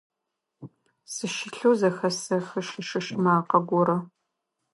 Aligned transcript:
Сыщылъэу 1.13 1.73
зэхэсэхы 1.79 2.59
шы-шыш 2.67 3.07
макъэ 3.23 3.59
горэ. 3.67 3.97